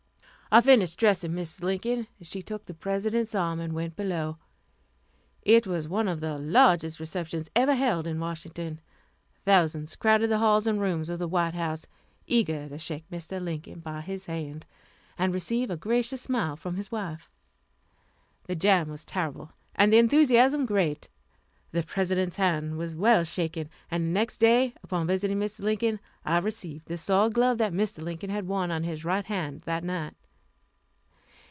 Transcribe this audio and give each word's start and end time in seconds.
I 0.53 0.59
finished 0.59 0.99
dressing 0.99 1.31
Mrs. 1.31 1.63
Lincoln, 1.63 2.07
and 2.19 2.27
she 2.27 2.41
took 2.41 2.65
the 2.65 2.73
President's 2.73 3.33
arm 3.33 3.61
and 3.61 3.71
went 3.71 3.95
below. 3.95 4.35
It 5.43 5.65
was 5.65 5.87
one 5.87 6.09
of 6.09 6.19
the 6.19 6.37
largest 6.37 6.99
receptions 6.99 7.49
ever 7.55 7.73
held 7.73 8.05
in 8.05 8.19
Washington. 8.19 8.81
Thousands 9.45 9.95
crowded 9.95 10.27
the 10.29 10.39
halls 10.39 10.67
and 10.67 10.81
rooms 10.81 11.07
of 11.09 11.19
the 11.19 11.27
White 11.29 11.53
House, 11.53 11.87
eager 12.27 12.67
to 12.67 12.77
shake 12.77 13.09
Mr. 13.09 13.41
Lincoln 13.41 13.79
by 13.79 14.01
his 14.01 14.25
hand, 14.25 14.65
and 15.17 15.33
receive 15.33 15.69
a 15.71 15.77
gracious 15.77 16.23
smile 16.23 16.57
from 16.57 16.75
his 16.75 16.91
wife. 16.91 17.29
The 18.47 18.53
jam 18.57 18.89
was 18.89 19.05
terrible, 19.05 19.53
and 19.73 19.93
the 19.93 19.99
enthusiasm 19.99 20.65
great. 20.65 21.07
The 21.71 21.81
President's 21.83 22.35
hand 22.35 22.77
was 22.77 22.93
well 22.93 23.23
shaken, 23.23 23.69
and 23.89 24.03
the 24.03 24.19
next 24.19 24.39
day, 24.39 24.73
on 24.91 25.07
visiting 25.07 25.39
Mrs. 25.39 25.61
Lincoln, 25.61 26.01
I 26.25 26.39
received 26.39 26.87
the 26.89 26.97
soiled 26.97 27.35
glove 27.35 27.57
that 27.59 27.71
Mr. 27.71 28.03
Lincoln 28.03 28.31
had 28.31 28.49
worn 28.49 28.69
on 28.69 28.83
his 28.83 29.05
right 29.05 29.25
hand 29.25 29.61
that 29.61 29.85
night. 29.85 30.13